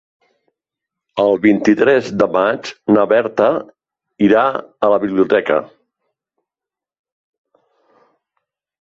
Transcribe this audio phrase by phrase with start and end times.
[1.23, 3.51] El vint-i-tres de maig na Berta
[4.31, 4.49] irà
[4.89, 5.61] a la biblioteca.